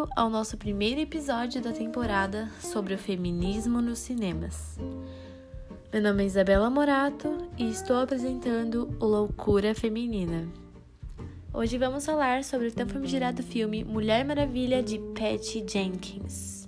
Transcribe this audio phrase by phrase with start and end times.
[0.00, 4.78] bem-vindo ao nosso primeiro episódio da temporada sobre o feminismo nos cinemas.
[5.92, 10.48] Meu nome é Isabela Morato e estou apresentando o Loucura Feminina.
[11.52, 16.66] Hoje vamos falar sobre o tão famigerado filme Mulher Maravilha de Patty Jenkins.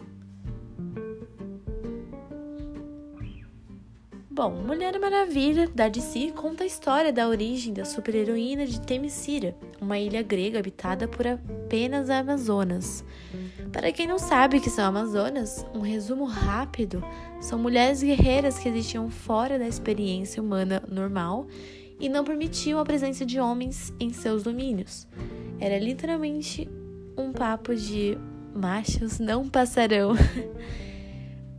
[4.35, 9.99] Bom, Mulher Maravilha, da DC, conta a história da origem da super-heroína de Temiscira, uma
[9.99, 13.05] ilha grega habitada por apenas Amazonas.
[13.71, 17.05] Para quem não sabe o que são Amazonas, um resumo rápido:
[17.43, 21.47] são mulheres guerreiras que existiam fora da experiência humana normal
[22.01, 25.07] e não permitiam a presença de homens em seus domínios.
[25.61, 26.67] Era literalmente
[27.19, 28.17] um papo de
[28.55, 30.15] machos não passarão.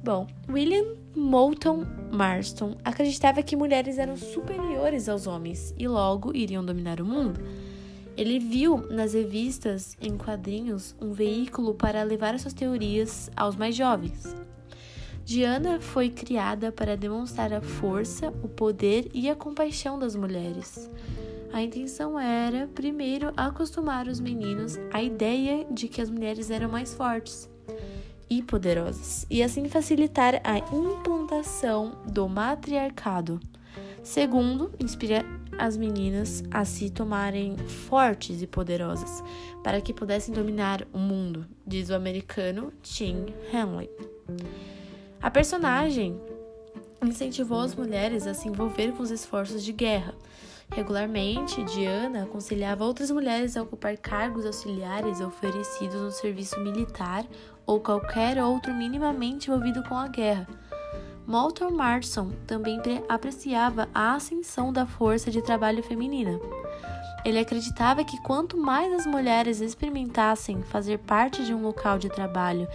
[0.04, 7.00] Bom, William Moulton Marston acreditava que mulheres eram superiores aos homens e logo iriam dominar
[7.00, 7.40] o mundo.
[8.18, 14.36] Ele viu nas revistas em quadrinhos um veículo para levar suas teorias aos mais jovens.
[15.24, 20.92] Diana foi criada para demonstrar a força, o poder e a compaixão das mulheres.
[21.54, 26.94] A intenção era, primeiro, acostumar os meninos à ideia de que as mulheres eram mais
[26.94, 27.53] fortes
[28.38, 33.40] e poderosas, e assim facilitar a implantação do matriarcado.
[34.02, 35.24] Segundo, inspira
[35.58, 39.24] as meninas a se tomarem fortes e poderosas
[39.64, 43.90] para que pudessem dominar o mundo, diz o americano Tim Henley.
[45.22, 46.20] A personagem
[47.04, 50.16] incentivou as mulheres a se envolver com os esforços de guerra.
[50.76, 57.26] Regularmente, Diana aconselhava outras mulheres a ocupar cargos auxiliares oferecidos no serviço militar
[57.66, 60.48] ou qualquer outro minimamente envolvido com a guerra.
[61.28, 66.40] Moulton Marston também apreciava a ascensão da força de trabalho feminina.
[67.24, 72.68] Ele acreditava que quanto mais as mulheres experimentassem fazer parte de um local de trabalho,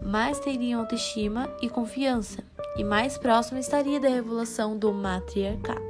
[0.00, 2.42] mais teriam autoestima e confiança,
[2.76, 5.83] e mais próximo estaria da revolução do matriarcado.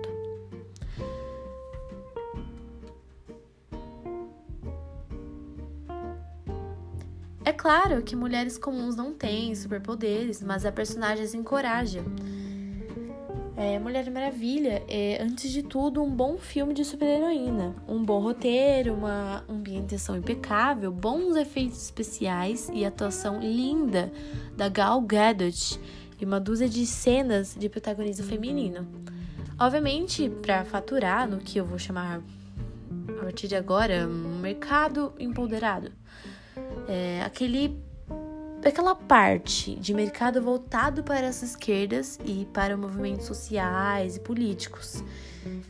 [7.65, 12.05] Claro que mulheres comuns não têm superpoderes, mas a personagem as encoraja.
[13.57, 17.75] É, Mulher Maravilha é, antes de tudo, um bom filme de super-heroína.
[17.89, 24.13] Um bom roteiro, uma ambientação impecável, bons efeitos especiais e atuação linda
[24.55, 25.81] da Gal Gadot
[26.21, 28.87] e uma dúzia de cenas de protagonismo feminino.
[29.59, 32.21] Obviamente, para faturar no que eu vou chamar
[33.09, 35.91] a partir de agora, um mercado empoderado
[36.89, 37.83] é, aquele
[38.65, 45.05] aquela parte de mercado voltado para as esquerdas e para movimentos sociais e políticos.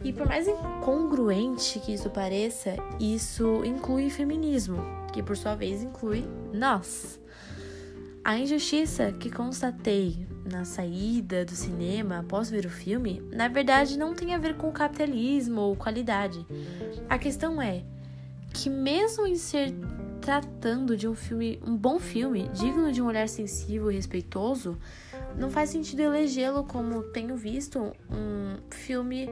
[0.05, 4.79] E por mais incongruente que isso pareça, isso inclui feminismo,
[5.13, 7.21] que por sua vez inclui nós.
[8.25, 14.15] A injustiça que constatei na saída do cinema após ver o filme, na verdade não
[14.15, 16.47] tem a ver com capitalismo ou qualidade.
[17.09, 17.85] A questão é
[18.53, 19.75] que mesmo em ser
[20.25, 24.79] tratando de um filme, um bom filme, digno de um olhar sensível e respeitoso,
[25.37, 29.29] não faz sentido elegê-lo como tenho visto um filme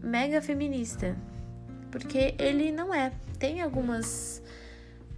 [0.00, 1.16] mega feminista,
[1.90, 3.10] porque ele não é.
[3.36, 4.40] Tem algumas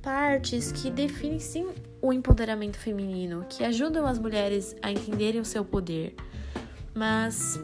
[0.00, 1.68] partes que definem sim
[2.00, 6.14] o empoderamento feminino, que ajudam as mulheres a entenderem o seu poder.
[6.94, 7.60] Mas,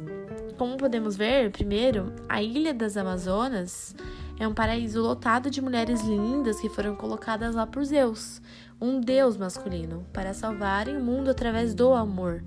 [0.59, 3.97] como podemos ver, primeiro, a Ilha das Amazonas
[4.39, 8.41] é um paraíso lotado de mulheres lindas que foram colocadas lá por Zeus,
[8.81, 12.45] um deus masculino, para salvarem o mundo através do amor.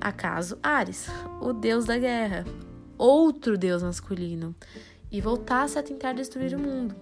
[0.00, 1.08] Acaso Ares,
[1.40, 2.44] o deus da guerra,
[2.98, 4.54] outro deus masculino,
[5.10, 6.94] e voltasse a tentar destruir o mundo.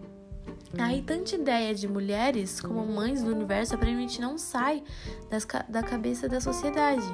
[0.79, 4.83] A irritante ideia de mulheres como mães do universo aparentemente não sai
[5.31, 7.07] das, da cabeça da sociedade.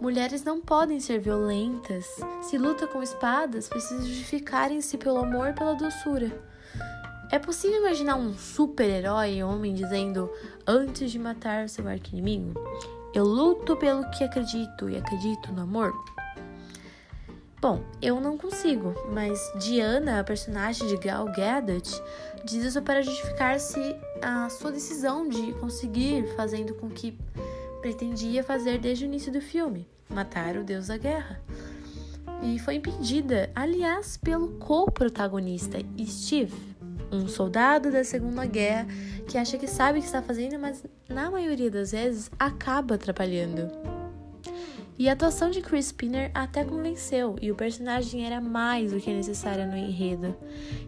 [0.00, 2.06] Mulheres não podem ser violentas.
[2.42, 6.30] Se luta com espadas, precisa justificarem-se pelo amor e pela doçura.
[7.30, 10.30] É possível imaginar um super-herói homem dizendo,
[10.66, 12.52] antes de matar seu arqui-inimigo,
[13.14, 15.92] eu luto pelo que acredito e acredito no amor?
[17.62, 21.88] Bom, eu não consigo, mas Diana, a personagem de Gal Gadot,
[22.44, 27.16] diz isso para justificar-se a sua decisão de conseguir, fazendo com que
[27.82, 31.42] pretendia fazer desde o início do filme: matar o deus da guerra.
[32.42, 36.54] E foi impedida, aliás, pelo co-protagonista Steve,
[37.12, 38.86] um soldado da Segunda Guerra
[39.28, 43.70] que acha que sabe o que está fazendo, mas na maioria das vezes acaba atrapalhando.
[44.98, 49.12] E a atuação de Chris Spinner até convenceu, e o personagem era mais do que
[49.12, 50.36] necessário no enredo.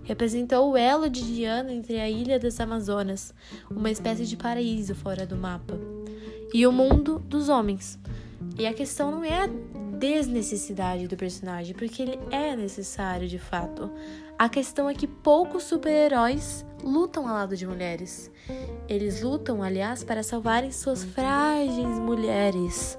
[0.02, 3.34] Representou o elo de Diana entre a Ilha das Amazonas,
[3.70, 5.78] uma espécie de paraíso fora do mapa,
[6.54, 7.98] e o mundo dos homens.
[8.56, 9.48] E a questão não é a
[9.98, 13.90] desnecessidade do personagem, porque ele é necessário de fato.
[14.38, 18.30] A questão é que poucos super-heróis lutam ao lado de mulheres.
[18.88, 22.96] Eles lutam, aliás, para salvarem suas frágeis mulheres.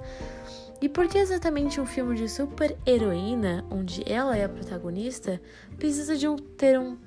[0.82, 5.42] E por que exatamente um filme de super-heroína, onde ela é a protagonista,
[5.78, 6.98] precisa de um, ter um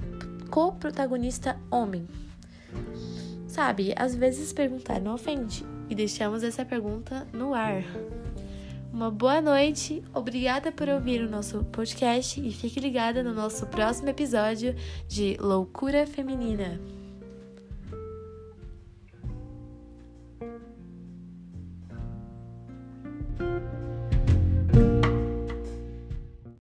[0.50, 2.08] co-protagonista homem?
[3.46, 7.82] Sabe, às vezes perguntar não ofende, e deixamos essa pergunta no ar.
[8.92, 14.08] Uma boa noite, obrigada por ouvir o nosso podcast e fique ligada no nosso próximo
[14.08, 14.74] episódio
[15.06, 16.80] de Loucura Feminina.